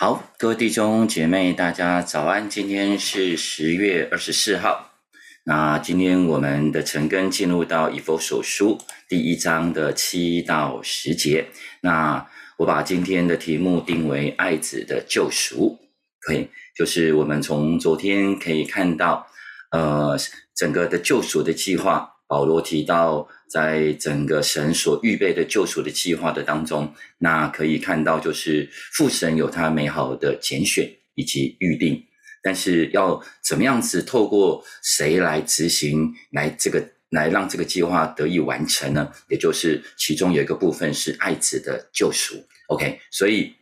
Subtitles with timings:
[0.00, 2.48] 好，各位弟兄姐妹，大家早安！
[2.48, 4.92] 今天是十月二十四号。
[5.42, 11.48] 那今天我们的陈根进入到以佛所书第一章的七到十节。
[11.80, 12.24] 那
[12.58, 15.76] 我把今天的题目定为“爱子的救赎”。
[16.22, 19.26] 可以，就是我们从昨天可以看到，
[19.72, 20.16] 呃，
[20.54, 22.17] 整个的救赎的计划。
[22.28, 32.04] 保罗提到，在整个神所预备的救赎的计划的当中，那可以看到，就是父神有他美好的拣选以及预定，
[32.42, 39.10] 但是要怎么样子透过谁来执行，来这个来让这个计划得以完成呢？
[39.28, 42.36] 也就是其中有一个部分是爱子的救赎。
[42.68, 43.57] OK，所以。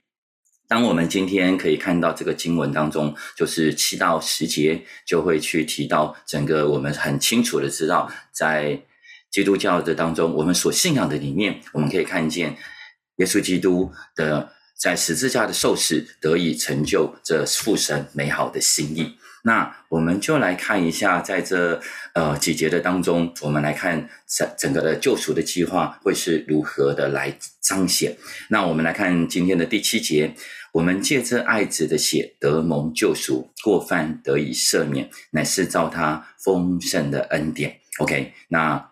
[0.68, 8.80] 当我们今天可以看到这个经文当中，就是七到十节，就会去提到整个我们很清楚的知道，在
[9.30, 12.56] 基督教的当中，我们所信仰的里面，我们可以看见
[13.16, 19.16] 耶稣基督的在十字架的受死得以成就这父神美好的心意。
[19.44, 21.80] 那我们就来看一下，在这
[22.14, 28.16] 呃几节的当中，我们来看整整个的救赎的计划会是如何的来彰显。
[28.50, 30.34] 那我们来看今天的第七节，
[30.76, 37.80] 我们借着爱子的血得蒙救赎，过犯得以赦免，乃是照他丰盛的恩典。
[37.98, 38.90] OK，那。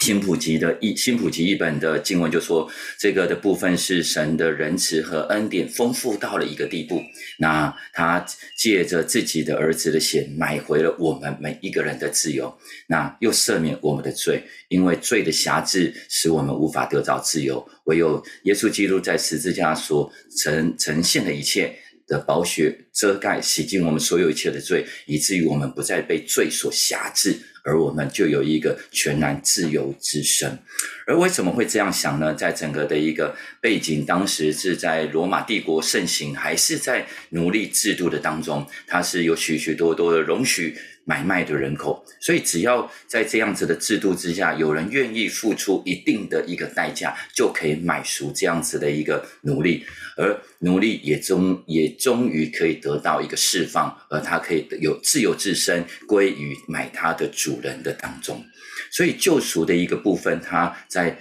[0.00, 2.66] 新普及的一新普及一本的经文就说，
[2.98, 7.02] 这个的部分是神的仁慈和恩典丰富到了一个地步。
[7.38, 8.24] 那他
[8.56, 20.10] 借着自己的儿子的血买回了我们每一个人的自由，那又赦免我们的罪，因为罪的辖制使我们无法得到自由，唯有耶稣基督在十字架所
[20.42, 21.76] 呈呈现的一切。
[22.06, 30.58] 的宝血遮盖洗净我们所有一切的罪，以至于我们不再被罪所辖制，而我们就有一个全然自由之身。
[31.06, 32.34] 而为什么会这样想呢？
[32.34, 40.76] 在整个的一个背景，当时是在罗马帝国盛行，还是在奴隶制度的当中，它是有许许多多的容许。
[41.10, 49.84] 买卖的人口，所以只要在这样子的制度之下，有人愿意付出一定的一个代价，就可以买赎这样子的一个奴隶，
[50.16, 58.44] 而奴隶也终也终于可以得到一个释放，而他可以有自由自身归于买他的主人的当中。
[58.92, 61.18] 所以救赎的一个部分，它在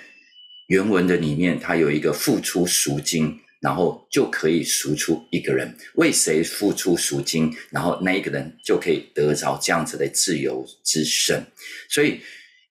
[0.67, 3.39] 原文的里面，它有一个付出赎金。
[3.61, 11.45] 然后就可以赎出一个人，为谁付出赎金，然后那一个人就可以得着这样子的自由之身。
[11.89, 12.21] 所以，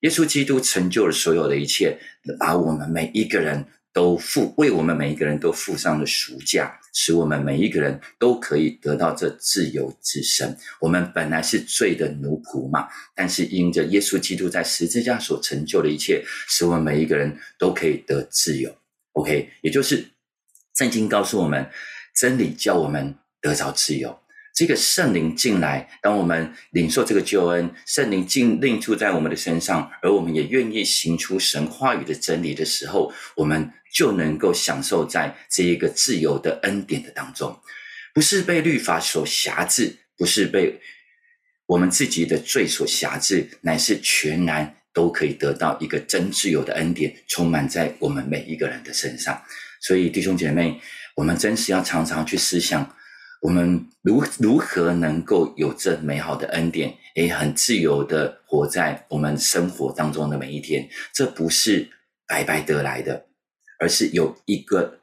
[0.00, 1.98] 耶稣基督成就了所有的一切，
[2.38, 10.56] 把我们每一个人都付，为我们每一个人都付上了赎价，使我们每一个人都可以得到这自由之身。
[10.80, 18.74] 我们本来是罪的奴仆嘛，但是因着耶稣基督在十字架所成就的一切，使我们每一个人都可以得自由。
[19.12, 20.02] OK，也就是。
[20.78, 21.68] 圣经告诉我们，
[22.14, 24.16] 真理叫我们得着自由。
[24.54, 37.58] 这个圣灵进来，当我们领受这个救恩，圣灵进令住在我们的身上，而我们也愿意行出神话语的真理的时候，我们就能够享受在这一个自由的恩典的当中，
[38.14, 40.80] 不是被律法所辖制，不是被
[41.66, 49.42] 我们自己的罪所辖制，乃是全然都可以得到一个真自由的恩典，充满在我们每一个人的身上。
[49.80, 50.80] 所以，弟兄姐妹，
[51.14, 52.94] 我们真是要常常去思想，
[53.42, 60.88] 我们如如何能够有这美好的恩典，也，很自由的活在我们生活当中的每一天。
[61.14, 61.88] 这不是
[62.26, 63.26] 白白得来的，
[63.78, 65.00] 而是有一个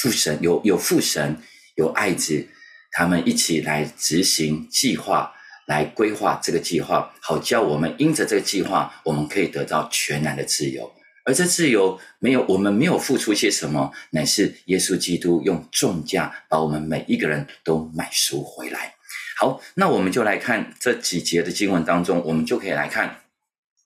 [0.00, 1.36] 父神，有有父神，
[1.76, 2.48] 有爱子，
[2.92, 5.32] 他们一起来执行计划，
[5.66, 10.92] 来规划这个计划，好叫我们因着这个计划，我们可以得到全然的自由。
[11.28, 18.94] 而这自由没有，我们没有付出些什么，乃是耶稣基督用重价把我们每一个人都买赎回来。
[19.36, 23.20] 好，那我们就来看这几节的经文当中，我们就可以来看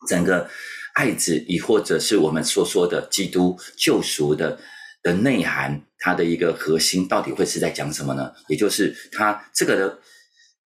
[0.06, 0.48] 整个
[0.94, 4.60] 爱子，亦或者是我们所说的基督救赎的
[5.02, 8.32] 的内涵，它的一个核心到底会是在讲什么呢？
[8.46, 9.98] 也就是它这个的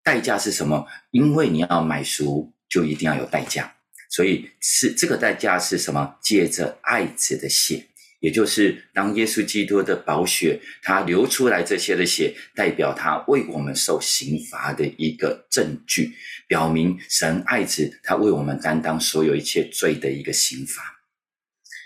[0.03, 0.87] 代价是什么？
[1.11, 3.76] 因为你要买赎，就一定要有代价。
[4.09, 6.17] 所以是这个代价是什么？
[6.23, 7.87] 借着爱子的血，
[8.21, 16.13] 也就是当耶稣基督的宝血，他流出来这些的血，代表他为我们受刑罚的一个证据，
[16.47, 20.83] 表明神爱子，他为我们担当所有一切罪的一个刑罚。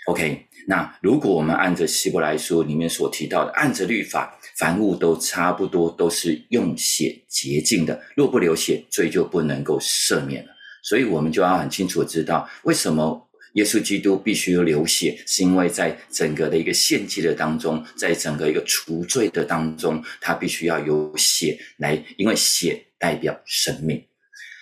[0.07, 10.51] OK，那如果我们按着希伯来书里面所提到的，按着律法，凡物都差不多都是用血洁净的，若不流血，罪就不能够赦免了。
[10.81, 24.03] 所以，我们就要很清楚知道，为什么耶稣基督必须流血，是因为在整个的一个献祭的当中，在整个一个除罪的当中，他必须要有血来，因为血代表生命，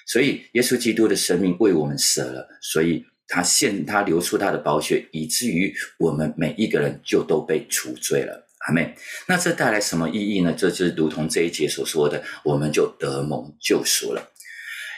[0.07, 8.47] 所以耶稣基督的生命为我们舍了，所以他献他流出他的宝血，以至于我们每一个人就都被除罪了。
[8.67, 8.93] 阿妹，
[9.27, 10.53] 那这带来什么意义呢？
[10.57, 14.31] 这就是如同这一节所说的，我们就得蒙救赎了。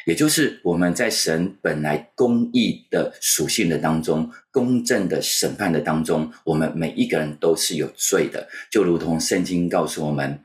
[0.06, 10.44] 也就是我们在神本来公义的属性的当中，公正的审判的当中，我们每一个人都是有罪的，就如同圣经告诉我们，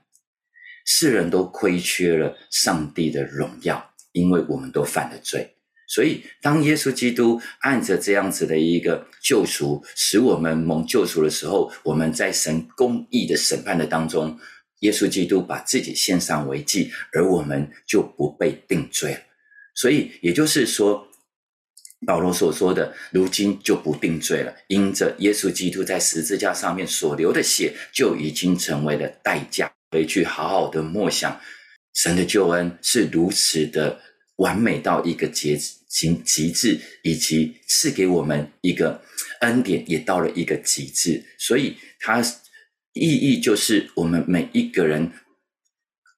[0.85, 5.55] 世人都亏缺了上帝的荣耀，因为我们都犯了罪。
[5.89, 14.37] 所以，当耶稣基督按着这样子的一个救赎，使我们蒙救赎的时候，我们在神公义的审判的当中，
[14.81, 19.21] 耶稣基督把自己献上为祭，而我们就不被定罪了。
[19.77, 21.07] 所以，也就是说，
[22.07, 29.71] 保罗所说的，如今就不定罪了，因着耶稣基督在十字架上面所流的血，就已经成为了代价。
[29.91, 31.39] 回去好好的默想，
[31.93, 34.01] 神的救恩是如此的
[34.37, 39.03] 完美到一个极极极致，以及赐给我们一个
[39.43, 41.23] 恩典，也到了一个极致。
[41.39, 42.23] 所以，它
[42.95, 45.13] 意义就是我们每一个人。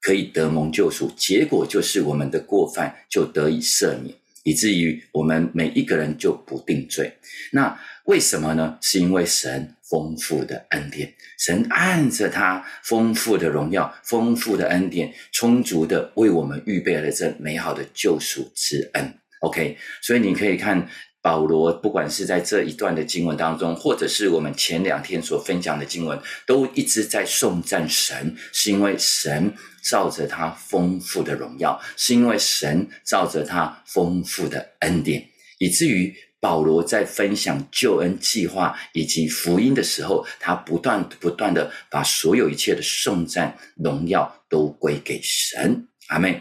[0.00, 7.12] 可以得蒙救赎，结果就是我们的过犯就得以赦免，以至于我们每一个人就不定罪。
[7.53, 8.79] 那为什么呢？
[8.81, 19.15] 是因为神丰富的恩典，神按着他丰富的荣耀、丰富的恩典，充足的为我们预备了这美好的救赎之恩。
[19.41, 20.89] OK，所以你可以看。
[21.28, 29.52] 保罗不管是在这一段的经文当中，或者是我们前两天所分享的经文，都一直在颂赞神，是因为神
[29.84, 35.22] 照着他丰富的荣耀，是因为神照着他丰富的恩典，
[35.58, 45.88] 以至于保罗在分享救恩计划以及福音的时候，他不断不断的把所有一切的颂赞荣耀都归给神。
[46.06, 46.40] 阿门。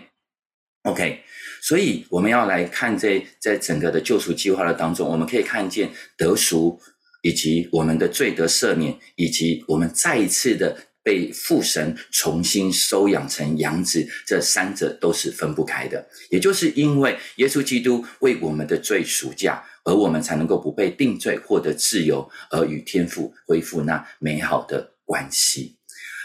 [0.83, 1.25] OK。
[1.61, 6.79] 所以我们要来看这在整个的救赎计划的当中，我们可以看见得赎，
[7.21, 16.07] 以及我们的罪得赦免，以及我们再一次的被父神重新收养成养子，这三者都是分不开的。
[16.29, 25.76] 也就是因为耶稣基督为我们的罪赎价，而我们才能够不被定罪，获得自由，而与天父恢复那美好的关系。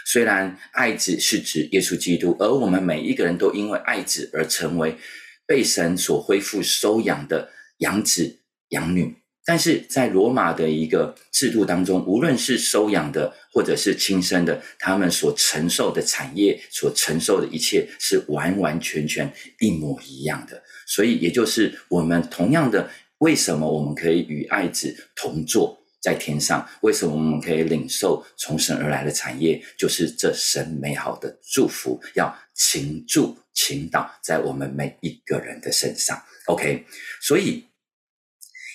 [0.05, 4.97] 虽然爱子是指耶稣基督，而我们每一个人都因为爱子而成为。
[5.45, 8.39] 被神所恢复收养的养子
[8.69, 9.13] 养女，
[9.43, 20.63] 但是在罗马的一个制度当中，无论是收养的或者是亲生的，他们所承受的产业、所承受的一切是完完全全一模一样的。
[20.87, 26.67] 所以，也就是我们同样的，为什么我们可以与爱子同坐在天上？
[26.81, 29.63] 为什么我们可以领受从神而来的产业？
[29.77, 33.39] 就是这神美好的祝福，要倾注。
[33.55, 36.87] 倾倒在我们每一个人的身上，OK。
[37.21, 37.65] 所以，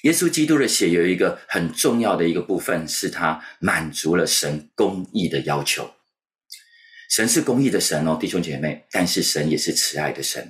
[0.04, 5.90] 耶稣基督的血有一个很重要的一个部分，是他满足了神公义的要求。
[7.10, 10.48] 神是公义的神哦，弟兄姐妹，但是神也是慈爱的神。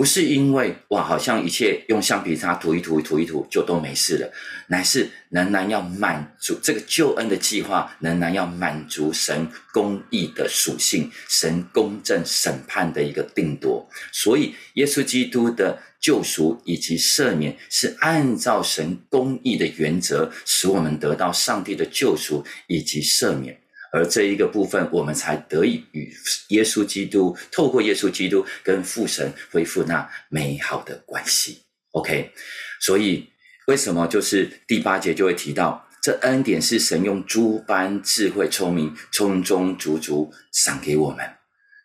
[0.00, 4.32] 不是因为哇，好像一切用橡皮擦涂一涂、涂一涂就都没事了，
[4.68, 13.86] 乃是仍然要满足这个救恩的计划，仍然要满足神公义的属性、神公正审判的一个定夺。
[14.10, 23.59] 所以，耶稣基督的救赎以及赦免，是按照神公义的原则，使我们得到上帝的救赎以及赦免。
[23.92, 26.12] 而这一个部分，我们才得以与
[26.48, 31.62] 耶稣基督透过耶稣基督跟父神恢复那美好的关系。
[31.92, 32.32] OK，
[32.80, 33.28] 所以
[33.66, 41.28] 为什么就是第八节就会提到，这恩典是神用诸般智慧聪明，充充足足赏给我们，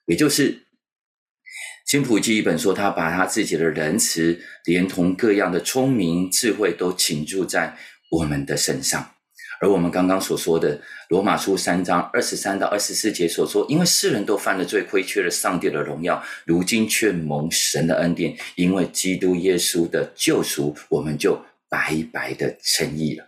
[0.05, 0.61] 也就是
[1.87, 7.77] 新普记一本说，他把他自己的仁慈，连同各样的聪明智慧，都倾注在
[8.11, 9.14] 我们的身上。
[9.65, 10.79] 而我们刚刚所说的
[11.09, 23.25] 罗马书三章二十三到二十四节所说，因为世人都犯了罪，亏缺了上帝的荣耀，如今却蒙神的恩典，因为基督耶稣的救赎，我们就白白的称义了。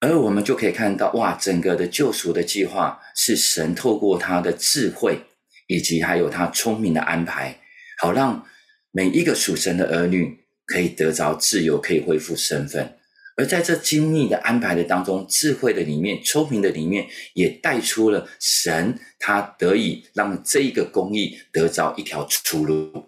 [0.00, 5.20] 而我们就可以看到，哇，整个的救赎的计划是神透过他的智慧，
[5.68, 7.60] 以及还有他聪明的安排，
[8.00, 8.44] 好让
[8.90, 12.98] 每一个属神的儿女可以得着自由，可以恢复身份。
[13.36, 23.06] 而在这精密的安排的当中，智慧的里面，聪明的里面，也带出了神，他得以让这一个公义得着一条出路，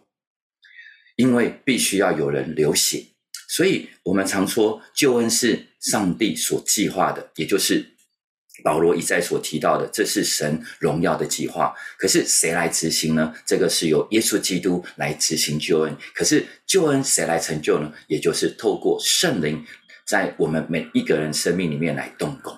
[1.16, 3.04] 因为必须要有人流血，
[3.48, 7.84] 所以我们常说救恩是上帝所计划的，也就是
[8.62, 11.74] 保罗一再所提到的，这是神荣耀的计划。
[11.98, 13.34] 可是谁来执行呢？
[13.44, 15.94] 这个是由耶稣基督来执行救恩。
[16.14, 17.92] 可是救恩谁来成就呢？
[18.06, 19.62] 也就是透过圣灵
[20.06, 22.56] 在我们每一个人生命里面来动工。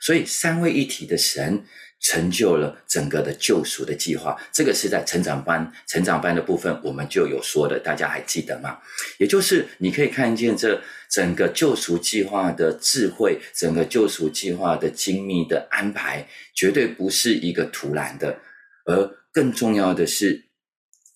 [0.00, 1.64] 所以三位一体的神。
[2.00, 8.78] 成就了整个的救赎的计划，这个是在成长班成长班的部分，我们就有说的，大家还记得吗？
[9.16, 18.38] 也就是你可以看见这整个救赎计划的智慧，整个救赎计划的精密的安排，绝对不是一个突然的，
[18.84, 20.44] 而更重要的是，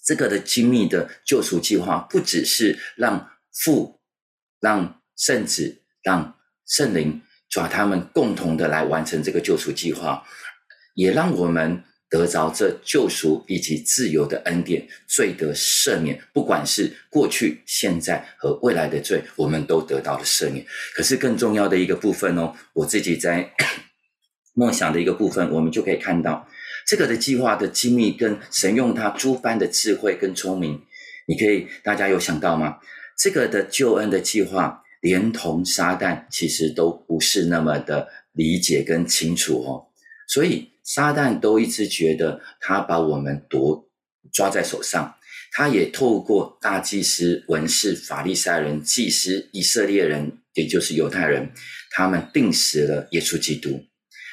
[0.02, 4.00] 这个的精密的救赎计划，不只是让父、
[4.58, 6.34] 让圣子、让
[6.66, 7.20] 圣灵
[7.50, 10.24] 抓他们共同的来完成这个救赎计划。
[10.94, 16.20] 也让我们得着这救赎以及自由的恩典，罪得赦免。
[16.32, 20.64] 不管是过去、现在和未来的罪，我们都得到了赦免。
[20.94, 23.52] 可是更重要的一个部分哦，我自己在
[24.54, 26.48] 梦想的一个部分，我们就可以看到
[26.86, 30.82] 这个的计划的机密，跟神用他诸般的智慧跟聪明。
[31.26, 32.78] 你可以，大家有想到吗？
[33.16, 39.86] 这个的救恩的计划，连同撒旦，其实都不是那么的理解跟清楚哦。
[40.26, 40.70] 所以。
[40.88, 43.90] 撒旦都一直觉得他把我们夺
[44.32, 45.16] 抓在手上，
[45.52, 51.50] 他也透过大祭司、文士、法利赛人、祭司、以色列人，也就是犹太人，
[51.90, 53.84] 他们定死了耶稣基督。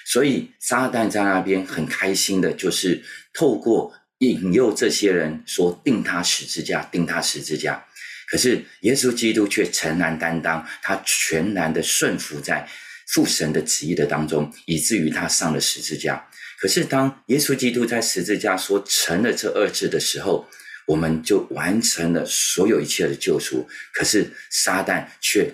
[0.05, 3.03] 所以撒旦在那边很开心的，就是
[3.34, 7.86] 透过引诱这些人说定他十字架，定他十字架。
[8.36, 12.68] 可是耶稣基督却诚然担当，他全然的顺服在
[13.08, 16.22] 父神的旨意的当中，以至于他上了十字架。
[16.60, 20.46] 可是，当耶稣基督在十字架说成了这二字的时候，
[20.86, 23.65] 我们就完成了所有一切的救赎。
[23.94, 25.50] 可是，撒旦却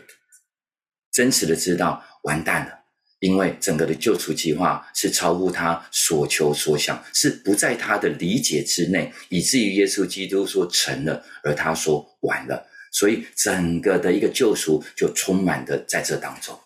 [1.11, 2.79] 真实的知道完蛋了，
[3.19, 16.59] 因为整个的救赎计划是超乎他所求所想，是不在他的理解之内，以至于耶稣基督说成了，而他说完了，所以整个的一个救赎就充满的在这当中。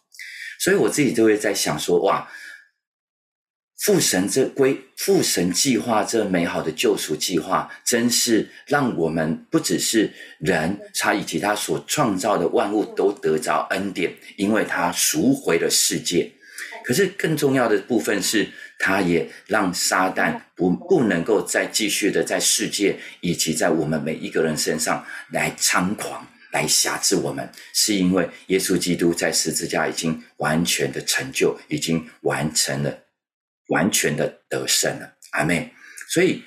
[0.59, 2.27] 所以我自己就会在想说，哇！
[3.77, 16.31] 父神这归父神计划这美好的救赎计划，真是让我们不只是人，他以及他所创造的万物都得着恩典，因为他赎回了世界。
[16.83, 33.01] 可是更重要的部分是，他也让撒旦不不能够再继续的在世界以及在我们每一个人身上来猖狂，来辖制我们，是因为耶稣基督在十字架已经完全的成就，已经完成了。
[33.69, 35.73] 完全的得胜了，阿妹。
[36.07, 36.43] 所以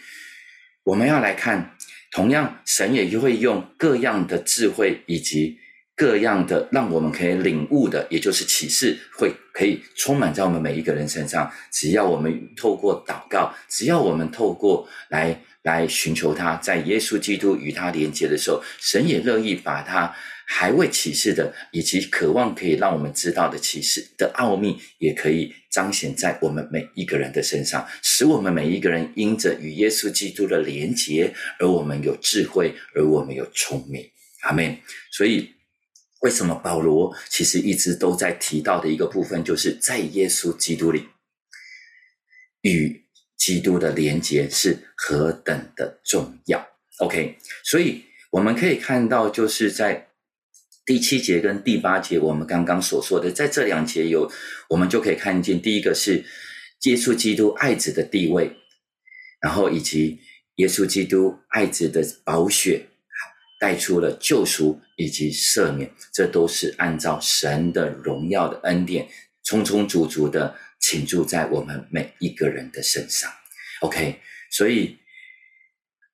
[0.84, 1.76] 我们要来看，
[2.12, 5.58] 同样神也会用各样的智慧以及
[5.98, 11.50] 各样的让我们可以领悟的，也就是启示，会可以充满在我们每一个人身上。
[11.72, 20.14] 只要我们透过祷告，只要我们透过来来寻求他，在耶稣基督与他连接的时候，神也乐意把他。
[20.50, 34.02] 还未启示的，以及渴望可以让我们知道的启示的奥秘，也可以彰显在我们每一个人的身上，使我们每一个人因着与耶稣基督的连结，而我们有智慧，而我们有聪明。
[34.40, 34.74] 阿门。
[35.12, 35.50] 所以，
[36.20, 41.08] 为什么保罗其实一直都在提到的一个部分，就是在耶稣基督里
[42.62, 43.04] 与
[43.36, 46.68] 基督的连结是何等的重要。
[46.98, 50.06] OK，所以我们可以看到，就是在。
[50.88, 54.32] 第七节跟第八节，我们刚刚所说的，在这两节有，
[54.70, 56.24] 我们就可以看见，第一个是
[56.80, 58.56] 接触基督爱子的地位，
[59.38, 60.18] 然后以及
[60.54, 62.86] 耶稣基督爱子的宝血
[63.58, 69.08] 带出了救赎以及赦免，这都是按照神的荣耀的恩典，
[69.44, 73.30] 充充足足的倾注在我们每一个人的身上。
[73.80, 74.98] OK，所以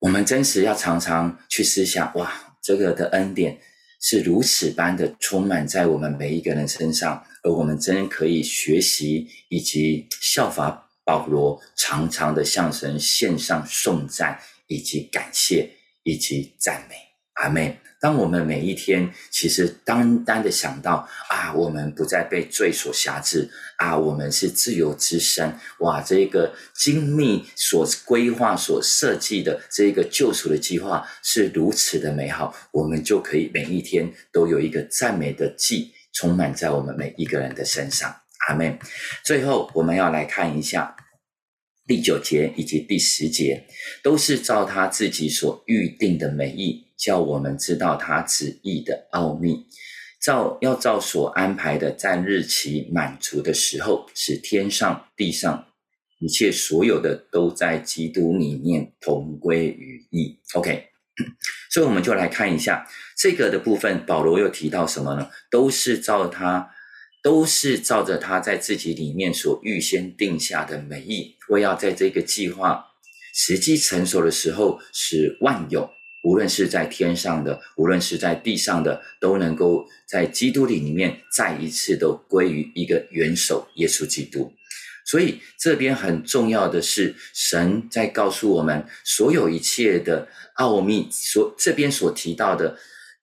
[0.01, 3.61] 我们真实要常常去思想，哇，这个的恩典。
[4.07, 15.71] 是如此般的充满在我们每一个人身上，而我们真可以学习以及效法保罗，常常的向神献上颂赞以及感谢
[16.03, 17.04] 以及赞美。
[17.35, 38.15] 阿妹，当我们每一天其实单单的想到啊，我们不再被罪所辖制啊，我们是自由之身，哇，这个精密所规划、所设计的这个救赎的计划是如此的美好，我们就可以每一天都有一个赞美的祭充满在我们每一个人的身上。
[38.47, 38.79] 阿妹，
[39.25, 40.95] 最后我们要来看一下。
[41.87, 43.67] 第九节以及第十节，
[44.03, 49.67] 都是照他自己所预定的美意，叫我们知道他旨意的奥秘，
[50.21, 55.67] 照要照所安排的，在日期满足的时候，使天上地上
[56.21, 60.39] 一切所有的都在基督里面同归于一。
[60.55, 60.87] OK，
[61.71, 62.89] 所以我们就来看一下
[63.19, 64.07] 这个的部分。
[64.07, 65.29] 保罗又提到什么呢？
[65.51, 66.71] 都是照他，
[67.25, 72.85] 都是照着他在自己里面所预先定下的美意，为要在这个计划
[73.35, 75.91] 时机成熟的时候，使万有。
[76.23, 84.53] 无论是在天上的，无论是在地上的，都能够在基督里里面再一次都归于一个元首耶稣基督。
[85.07, 92.79] 所以这边很重要的是，神在告诉我们，所有一切的奥秘，所这边所提到的，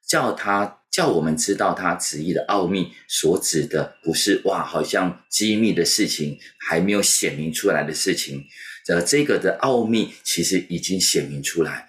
[0.08, 8.46] 叫他叫我们知道他旨意的奥秘，所指的不是哇，好像机密的事情还没有显明出来的事情，
[8.90, 11.88] 呃，这个的奥秘其实已经显明出来。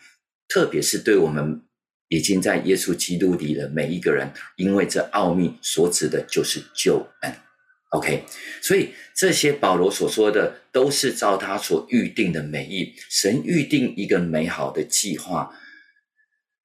[0.49, 1.63] 特别是对我们
[2.09, 7.35] 已经在耶稣基督里的每一个人，因为这奥秘所指的就是救恩。
[7.91, 8.25] OK，
[8.63, 12.95] 所以这些保罗所说的都是照他所预定的美意。
[13.11, 15.55] 神预定一个美好的计划，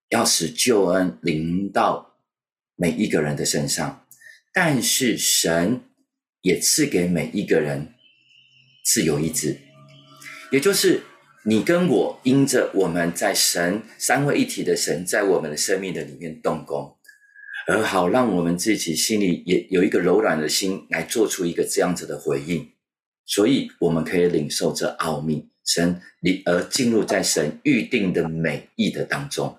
[0.09, 2.16] 要使救恩临到
[2.77, 4.07] 每一个人的身上。
[4.53, 5.81] 但是神
[6.41, 7.93] 也赐给每一个人
[8.85, 9.57] 自由意志，
[10.53, 11.01] 也就是。
[11.43, 16.97] 你跟我因着我们在神三位一体的神在我们的生命的里面动工，
[17.67, 22.73] 而好让我们自己心里也有一个柔软的心来做出一个这样子的回应，
[23.25, 29.57] 所以我们可以领受这奥秘神你而进入在神预定的美意的当中。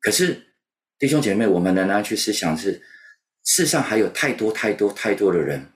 [0.00, 0.53] 可是
[0.98, 2.82] 弟兄姐妹，我们仍然去思想是
[3.44, 5.72] 世上还有太多太多太多的人，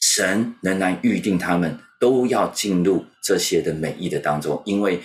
[0.00, 1.78] 神仍然预定他们。
[2.02, 5.00] 都要进入这些的美意的当中，因为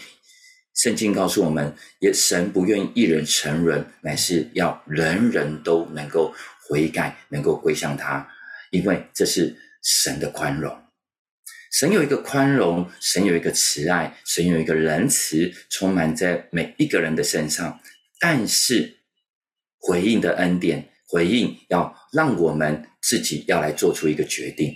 [0.74, 6.34] 圣经告诉我们，也神不愿意一人成人，乃是要人人都能够
[6.67, 8.27] 悔改，能够归向他，
[8.72, 10.75] 因为这是神的宽容。
[11.72, 17.79] 神有一个宽容，神有一个慈爱，神有一个仁慈，充满在每一个人的身上。
[18.20, 18.97] 但是
[19.79, 24.75] 回应的恩典，回应要让我们自己要来做出一个决定。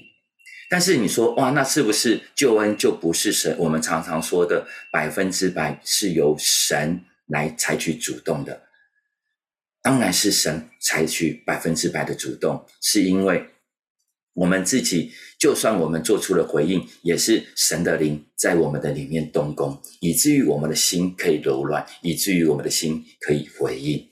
[0.70, 3.54] 但是你说哇，那是不是救恩就不是神？
[3.60, 8.62] 我们常常说的百分之百是由神来采取主动的，
[9.82, 13.46] 当然是神采取百分之百的主动，是因为
[14.34, 24.11] 我们自己就算我们做出了回应，也是神的灵在我们的里面动工，以至于我们的心可以柔软，以至于我们的心可以回应。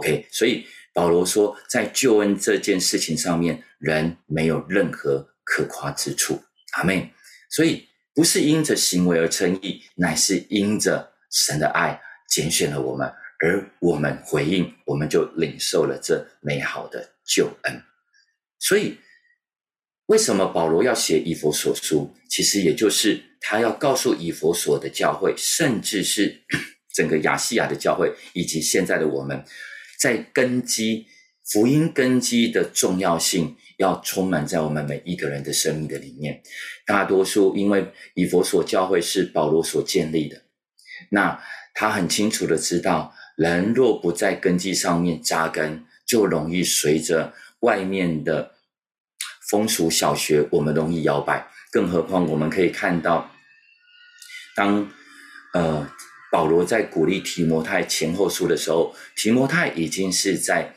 [0.00, 5.28] OK，所以保罗说，在救恩这件事情上面，人没有任何。
[5.42, 6.40] 可夸之处，
[6.74, 7.12] 阿妹。
[7.50, 17.82] 所以不是因着行为而称义，乃是因着神的爱拣选了我们，而我们回应，我们就领受了这美好的救恩。
[18.60, 19.00] 所以，
[20.06, 22.14] 为什么保罗要写以佛所书？
[22.28, 26.44] 其实也就是他要告诉以佛所的教会，甚至是
[26.94, 29.44] 整个亚细亚的教会，以及现在的我们，
[30.00, 31.06] 在根基
[31.44, 33.56] 福音根基的重要性。
[33.80, 36.42] 要充满在我们每一个人的生命的里面。
[36.84, 40.42] 大多数因为以佛所教会是保罗所建立的，
[41.08, 48.52] 那他很清楚的知道，人若不在根基上面扎根，就容易随着外面的
[49.48, 51.48] 风俗小学，我们容易摇摆。
[51.72, 53.32] 更何况我们可以看到，
[54.54, 54.90] 当
[55.54, 55.90] 呃
[56.30, 60.74] 保罗在鼓励提摩太前后书的时候，提摩太已经是在。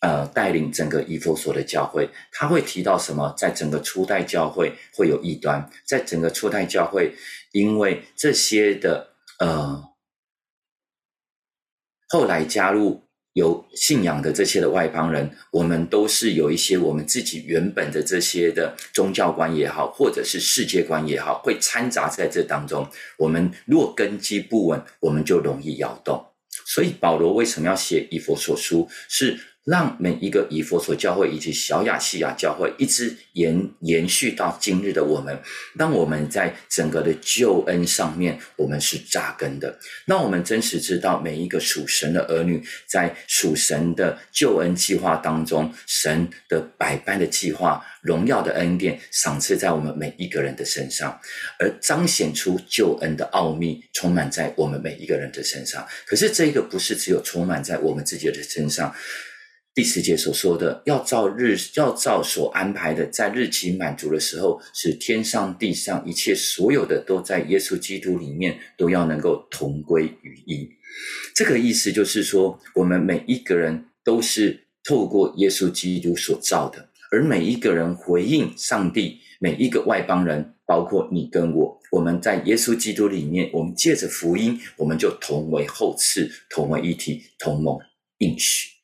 [0.00, 3.34] 呃，带领整个以弗所的教会，他会提到什么？
[3.36, 7.16] 在整个初代教会会有异端，在整个初代教会，
[7.50, 9.82] 因为这些的呃，
[12.06, 13.07] 后来加入
[13.38, 22.86] 有信仰的这些的外邦人，我们都是有一些我们自己原本的这些的宗教观也好，或者是世界观也好，会掺杂在这当中。
[23.16, 26.22] 我们若根基不稳，我们就容易摇动。
[26.66, 28.86] 所以保罗为什么要写以弗所书？
[29.08, 35.38] 是让每一个以佛所教会以及小亚细亚教会一直延延续到今日的我们，
[35.74, 39.78] 让我们在整个的救恩上面，我们是扎根的。
[40.06, 51.20] 那我们真实知道，每一个属神的儿女，在属神的救恩计划当中，神的百般的计划、荣耀的恩典赏赐在我们每一个人的身上，
[51.58, 55.86] 而彰显出救恩的奥秘，充满在我们每一个人的身上。
[56.06, 58.94] 可是这个不是只有充满在我们自己的身上。
[59.78, 70.68] 第十节所说的，要照日，要照所安排的，在日期满足的时候，使天上地上一切所有的，都在耶稣基督里面，都要能够同归于一。
[71.32, 87.78] 这个意思就是说，我们每一个人都是透过耶稣基督所造的，而每一个人回应上帝，每一个外邦人，包括你跟我，我们在耶稣基督里面，我们借着福音，我们就同为后赐，同为一体，同盟
[88.18, 88.77] 应许。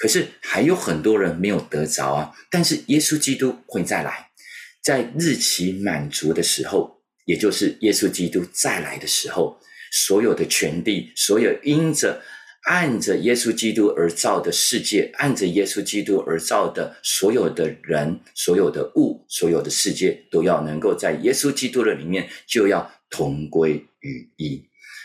[0.00, 2.32] 可是还有很多人没有得着啊！
[2.50, 4.30] 但是耶稣基督会再来，
[4.82, 9.60] 在日期满足的时候，也就是耶稣基督再来的时候，
[9.92, 12.22] 所有的权利，所有因着。
[12.64, 24.62] 按着耶稣基督而造的世界，按着耶稣基督而造的所有的人、所有的物、所有的世界，都要能够在耶稣基督的里面，就要同归于一。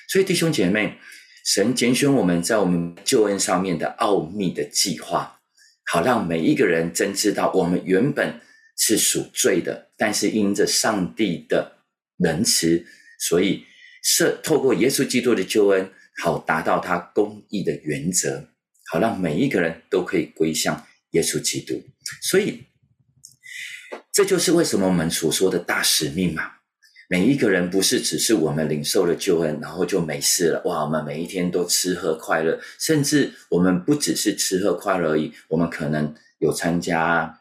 [0.10, 0.98] 所以弟兄姐妹，
[1.46, 5.40] 神拣选我们在我们救恩上面的奥秘的计划，
[5.86, 8.42] 好让每一个人真知道，我们原本
[8.76, 11.78] 是属罪的，但是因着上帝的
[12.18, 12.84] 仁慈，
[13.20, 13.64] 所以
[14.02, 15.92] 是透过耶稣基督的救恩。
[16.18, 18.50] 好，达到他公义的原则，
[18.90, 21.84] 好让每一个人都可以归向耶稣基督。
[22.24, 22.64] 所以，
[24.12, 26.54] 这就是为什么我们所说的大使命嘛。
[27.08, 30.62] 每一个人不是只是我们领受了救恩，然后就没事了。
[30.66, 37.40] 哇，我们每一天都吃喝快乐，甚至我们不只是吃喝快乐而已，我们可能有参加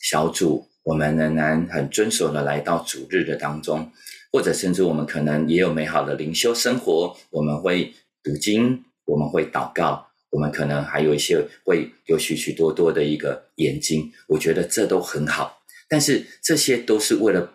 [0.00, 3.90] 小组，我们仍然很遵守的来到主日的当中。
[4.32, 15.62] 或者甚至我们可能也有美好的灵修生活，我们会读经，我们会祷告，我们可能还有一些会有许许多多的一个研经，我觉得这都很好。
[15.88, 17.48] 但是这些都是为了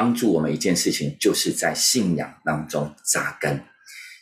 [0.00, 3.60] 帮助我们一件事情，就是在信仰当中扎根，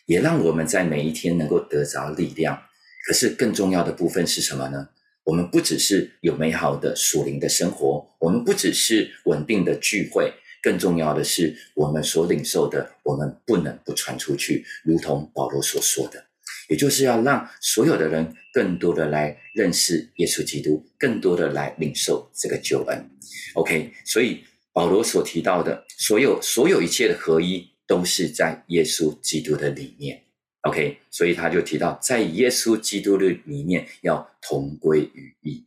[0.06, 2.60] 也让我们在每一天能够得着力量。
[3.06, 4.88] 可是更重要的部分是什么呢？
[5.22, 10.32] 我们不只是有美好的属灵的生活，我们不只是稳定的聚会。
[10.60, 14.66] 更重要的是，我们所领受的，我们不能不传出去。
[14.82, 16.24] 如同保罗所说的，
[16.68, 23.08] 也就是要让所有的人更多的来认识耶稣基督，更多的来领受这个救恩。
[23.54, 30.22] OK，所以保罗所提到的所有所有一切的合一，都是在耶稣基督的里面。
[30.62, 35.64] OK，所以他就提到，在耶稣基督的里面要同归于一，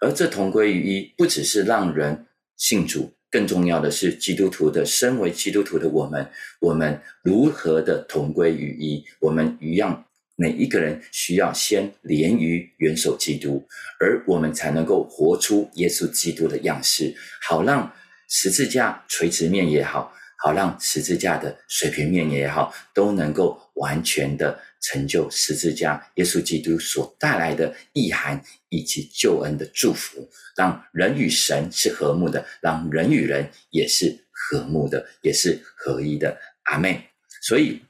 [0.00, 2.26] 而这同归于一，不只是让人
[2.56, 3.12] 信主。
[3.30, 9.02] 更重要的是，基督徒的身为基督徒的我们，我们如何的同归于一？
[9.20, 10.04] 我们一样，
[10.36, 13.66] 每一个人需要先连于元首基督，
[13.98, 17.90] 而我们才能够活出耶稣基督的样式，好让
[18.34, 24.58] 十字架垂直面也好，好让十字架的水平面也好，都能够完全的。
[24.84, 36.36] 成就十字架，耶稣基督所带来的意涵以及救恩的祝福，让人与神是和睦的，让人与人也是和睦的，也是合一的。
[36.64, 37.10] 阿妹，
[37.42, 37.80] 所以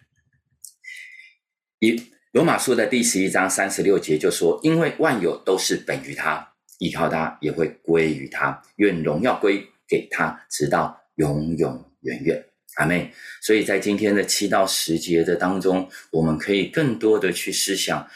[1.79, 6.47] 以罗马书的第十一章三十六节就说：“因为万有都是本于他，
[6.79, 12.49] 依靠他也会归于他，愿荣耀归给他，直到永永远远。”
[12.81, 18.09] 阿妹，所以在今天的七到十节的当中，我们可以更多的去思想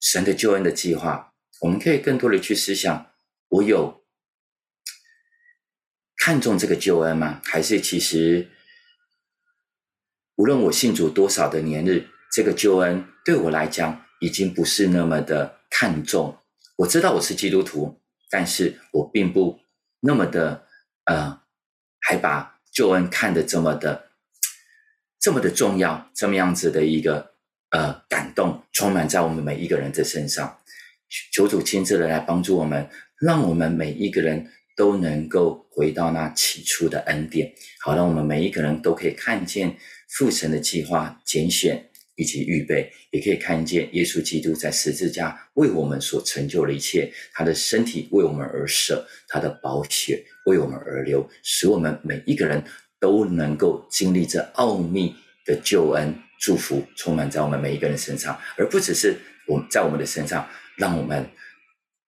[0.00, 1.32] 神的救恩的计划。
[1.60, 3.12] 我们可以更多的去思想：
[3.50, 4.02] 我有
[6.16, 7.40] 看重这个救恩吗？
[7.44, 8.50] 还是其实
[10.34, 16.36] 无论我信主多少的年日，这个救恩对我来讲已经不是那么的看重。
[16.78, 19.60] 我知道我是基督徒，但是我并不
[20.00, 20.66] 那么的
[21.04, 21.40] 呃，
[22.00, 22.50] 还把。
[22.72, 24.12] 救恩看得这么的，
[25.20, 27.34] 这么的重要，这么样子的一个
[27.68, 30.58] 呃感动，充满在我们每一个人的身上。
[31.34, 32.88] 求主亲自的来帮助我们，
[33.20, 37.52] 让我们每一个人都能够回到那起初的恩典，
[37.84, 39.76] 好让我们每一个人都可以看见
[40.08, 50.24] 父神的计划、拣选以及预备，也可以看见耶稣基督在十字架为我们所成就的一切，他的身体为我们而舍，他的宝血。
[50.46, 52.60] 为我们而流，使我们每一个人
[52.98, 55.14] 都能够经历这奥秘
[55.46, 60.44] 的救恩祝福，充满在我们每一个人身上，而不只是我们在我们的身上，
[60.76, 61.24] 让我们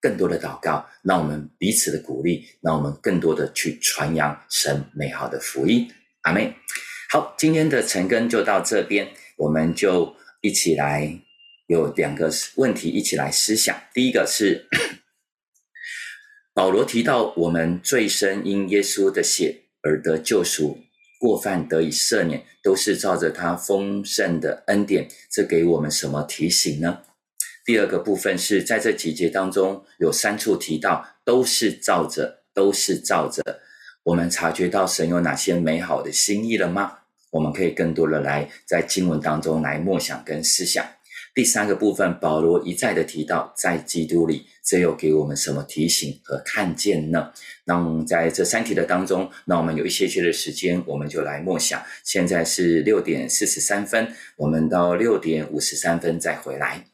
[0.00, 5.88] 更多的祷告，让我们彼此的鼓励，让我们更多的去传扬神美好的福音。
[6.22, 6.56] 阿妹，
[7.10, 11.20] 好，今天的晨更就到这边，我们就一起来
[11.66, 13.76] 有两个问题一起来思想。
[13.92, 14.68] 第一个是。
[16.56, 20.78] 保罗提到，我们罪身因耶稣的血而得救赎，
[21.18, 25.08] 过犯得以赦免，都是照着他丰盛的恩典。
[25.28, 27.00] 这给我们什么提醒呢？
[27.64, 33.42] 第二个部分是在这几节当中有三处提到，都是照着，都是照着。
[34.04, 36.98] 我们察觉到神有哪些美好的心意了吗？
[37.34, 40.86] 我们可以更多的来在经文当中来默想跟思想。
[41.34, 47.32] 第三个部分，保罗一再的提到，在基督里，这又给我们什么提醒和看见呢？
[47.64, 51.82] 那我们在这三题的当中，那我们有一些些的时间，我们就来默想。
[52.04, 56.84] 现在是六点四十三分，我们到六点五十三分再回来。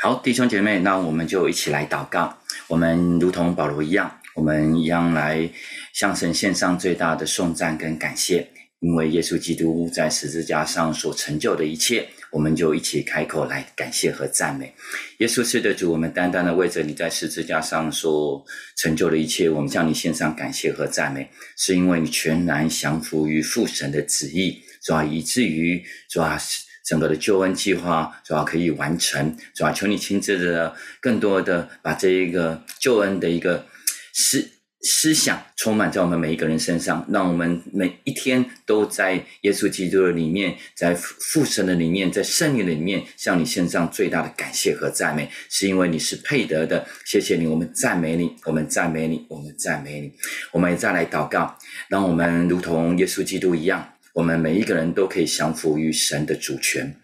[0.00, 2.38] 好，弟兄姐妹，那我们就一起来祷告。
[2.68, 5.50] 我们如同保罗一样，我们一样来
[5.92, 8.48] 向神献上最大的颂赞跟感谢，
[8.82, 12.08] 因为耶稣基督在十字架上所成就的一切。
[12.32, 14.74] 我们就一起开口来感谢和赞美
[15.18, 18.42] 耶稣是的主，我们单单的为着你在十字架上所
[18.74, 25.04] 成就的一切，我们向你献上感谢和赞美，是因为你全然降服于父神的旨意，是吧？
[25.04, 26.40] 以至于是吧？
[26.86, 28.42] 整个的救恩计划是吧？
[28.42, 29.70] 可以完成，是吧？
[29.70, 33.66] 求你亲自的更多的把这一个救恩的一个
[34.14, 34.48] 是。
[34.82, 46.84] 思想充满在我们每一个人身上，让我们每一天都在耶稣基督的里面，在父神的里面，在圣灵的里面，向你献上最大的感谢和赞美，是因为你是配得的。
[47.04, 50.12] 谢谢你，我们赞美你，我们赞美你，我们赞美你。
[50.50, 51.56] 我们也再来祷告，
[51.88, 56.96] 让我们如同耶稣基督一样，我们每一个人都可以降服于神的主权，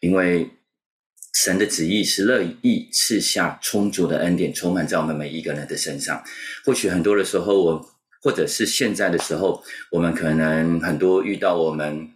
[0.00, 0.50] 因为。
[1.34, 6.22] 神的旨意是乐意赐下充足的恩典，充满在我们每一个人的身上。
[6.64, 9.62] 或许很多的时候，我或者是现在的时候，
[9.92, 12.08] 我们可能很多遇到我们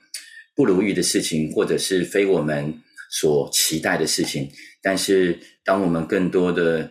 [0.56, 4.50] 不如意的事情，或者是非我们所期待的事情。
[4.82, 6.90] 但是，当我们更多的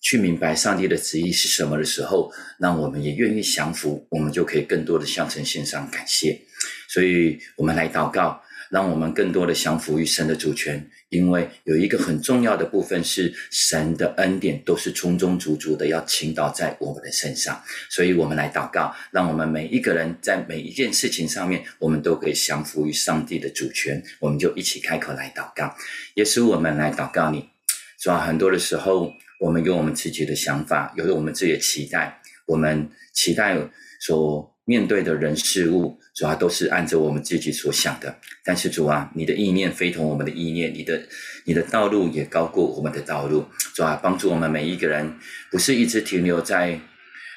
[0.00, 6.40] 去明白上帝的旨意是什么的时候，那我们也愿意降服，我们就可以更多的向神献上感谢。
[6.88, 8.40] 所以，我们来祷告。
[8.70, 25.74] 让我们更多的降服于神的主权，因为有一个很重要的部分是神的恩典都是充充足足的要倾倒在我们的身上，所以我们来祷告，让我们每一个人在每一件事情上面，我们都可以降服于上帝的主权，我们就一起开口来祷告，
[26.14, 27.48] 也使我们来祷告你，
[27.98, 28.20] 是吧？
[28.20, 33.56] 很多的时候，我们有我们自己的想法，有我们自己的期待，我们期待
[34.00, 34.54] 说。
[34.68, 38.14] 面对的人事物，主要都是按照我们自己所想的。
[38.44, 41.00] 但是主啊，你的意念非同我们的意念，你的
[41.46, 43.46] 你的道路也高过我们的道路。
[43.74, 45.16] 主啊，帮助我们每一个人，
[45.50, 46.78] 不是一直停留在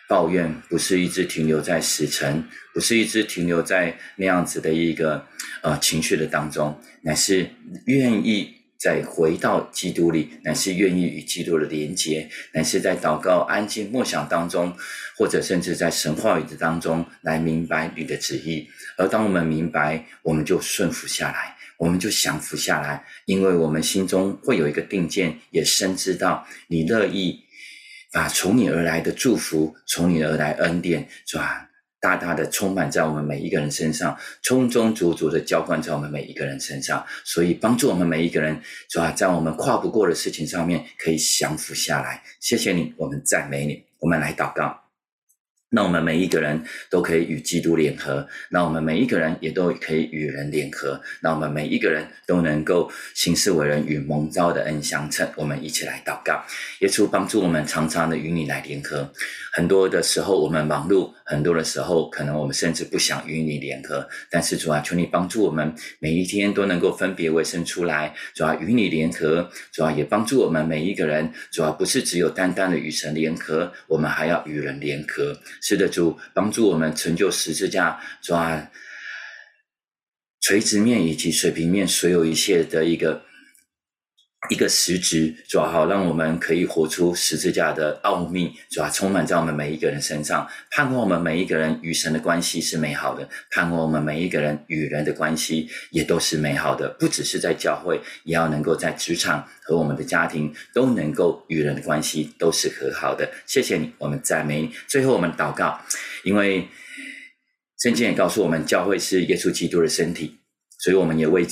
[0.10, 5.26] 抱怨，不是一直停留在死沉，不是一直停留在那样子的一个
[5.62, 7.50] 呃情绪的当中，乃是
[7.86, 8.61] 愿意。
[8.82, 14.76] 再回到基督里，乃是愿意与基督的连接，乃是在祷告、安静默想当中，
[15.16, 18.68] 或者甚至在神话语的当中来明白你的旨意。
[18.98, 27.44] 而当我们明白，我们就顺服下来，我们就降服下来，因为我们心中会有一个定见，也深知道你乐意
[28.12, 31.68] 把从你而来的祝福，从你而来恩典转。
[32.02, 38.60] 大大的充满在我们每一个人身上，充充足足的浇灌在我们每一个人身上，所以帮助我们每一个人，
[38.90, 39.12] 是吧？
[39.12, 42.24] 在我们跨不过的事情上面，可以降服下来。
[42.40, 44.80] 谢谢你，我们赞美你，我们来祷告。
[45.74, 55.26] 那我们每一个人都可以与基督联合，那我们每一个人也都可以与人联合，那我们每一个人都能够行事为人与蒙召的恩相称。
[55.38, 56.44] 我们一起来祷告，
[56.82, 59.14] 耶稣帮助我们常常的与你来联合。
[59.54, 75.40] 很多的时候我们忙碌，很多的时候可能我们甚至不想与你联合，但是主啊，求你帮助我们每一天都能够分别为圣出来，主要与你联合，主要也帮助我们每一个人，主要不是只有单单的与神联合，我们还要与人联合。
[75.62, 78.70] 是的，主帮助我们成就十字架，主啊
[80.42, 83.24] 垂直面以及水平面所有一切的一个
[84.50, 90.48] 一个实质，抓好让我们可以活出十字架的奥秘，抓充满在我们每一个人身上。
[90.72, 96.90] 盼望我们每一个人与神的关系是美好的，盼望我们每一个人与人的关系也都是美好的。
[97.00, 103.30] 不只是在教会，也要能够在职场和我们的家庭都能够与人的关系都是和好的。
[103.46, 104.72] 谢谢你，我们赞美你。
[104.88, 105.80] 最后，我们祷告，
[106.24, 106.68] 因为
[107.80, 110.40] 圣经也告诉我们，教会是耶稣基督的身体，
[110.80, 111.48] 所以我们也为。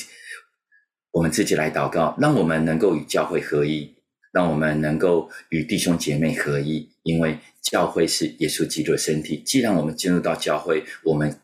[1.12, 3.96] 我们自己来祷告，让我们能够与教会合一，
[4.32, 9.42] 让我们能够与弟兄姐妹合一，因为教会是耶稣基督的身体。
[9.44, 11.40] 既然我们进入到教会，我们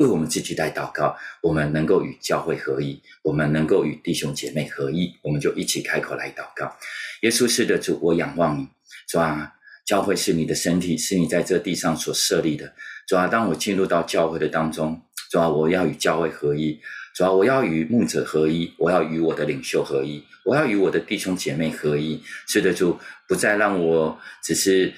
[0.00, 6.76] 为我们自己来祷告，我们能够与教会合一，我们能够与弟兄姐妹合一，我们就一起开口来祷告。
[7.22, 8.68] 耶稣是的主，我仰望你，
[9.08, 9.54] 主啊，
[9.86, 12.74] 教会是你的身体，是你在这地上所设立的。
[13.06, 16.78] 主啊，当我进入到教会的当中，主啊，我要与教会合一。
[17.20, 22.18] 主要我要与牧者合一，我要与我的领袖合一，我要与我的弟兄姐妹合一。
[22.48, 24.90] 是的，主不再让我只是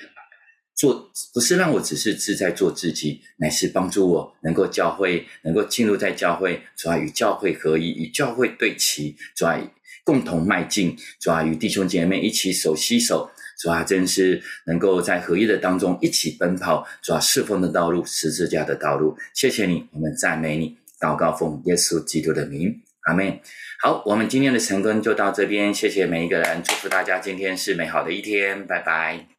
[0.72, 9.58] 做不是让我只是自在做自己，乃是帮助我能够教会，能够进入在教会，主要与教会合一，与教会对齐，主要
[10.04, 19.16] 共同迈进，主要与弟兄姐妹一起手牵手，主要真是能够在合一的当中一起奔跑，主要侍奉的道路，十字架的道路。
[19.34, 23.40] 谢谢你，我们赞美你，祷告奉耶稣基督的名，阿门。
[23.82, 29.31] 好，我们今天的晨更就到这边，谢谢每一个人，祝福大家今天是美好的一天，拜拜。